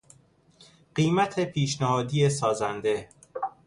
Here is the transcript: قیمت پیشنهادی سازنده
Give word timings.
قیمت 0.95 1.39
پیشنهادی 1.45 2.29
سازنده 2.29 3.09